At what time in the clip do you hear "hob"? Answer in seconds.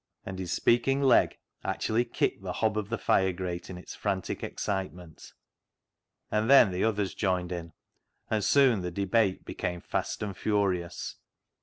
2.53-2.75